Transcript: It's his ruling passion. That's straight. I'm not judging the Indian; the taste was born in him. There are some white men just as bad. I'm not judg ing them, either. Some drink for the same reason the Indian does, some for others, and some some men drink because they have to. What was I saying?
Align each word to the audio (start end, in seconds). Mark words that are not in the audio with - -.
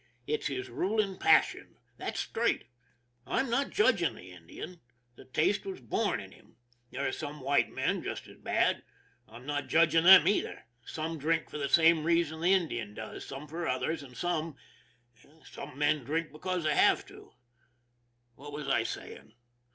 It's 0.25 0.47
his 0.47 0.67
ruling 0.71 1.19
passion. 1.19 1.77
That's 1.99 2.19
straight. 2.19 2.63
I'm 3.27 3.51
not 3.51 3.69
judging 3.69 4.15
the 4.15 4.31
Indian; 4.31 4.81
the 5.15 5.25
taste 5.25 5.63
was 5.63 5.79
born 5.79 6.19
in 6.19 6.31
him. 6.31 6.55
There 6.89 7.07
are 7.07 7.11
some 7.11 7.39
white 7.39 7.69
men 7.69 8.01
just 8.01 8.25
as 8.27 8.37
bad. 8.37 8.83
I'm 9.27 9.45
not 9.45 9.67
judg 9.67 9.93
ing 9.93 10.05
them, 10.05 10.27
either. 10.27 10.65
Some 10.85 11.19
drink 11.19 11.51
for 11.51 11.59
the 11.59 11.69
same 11.69 12.03
reason 12.03 12.41
the 12.41 12.51
Indian 12.51 12.95
does, 12.95 13.27
some 13.27 13.47
for 13.47 13.67
others, 13.67 14.01
and 14.01 14.17
some 14.17 14.55
some 15.43 15.77
men 15.77 16.03
drink 16.03 16.31
because 16.31 16.63
they 16.63 16.73
have 16.75 17.05
to. 17.05 17.33
What 18.33 18.53
was 18.53 18.67
I 18.67 18.81
saying? 18.81 19.35